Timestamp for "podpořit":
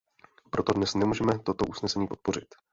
2.07-2.55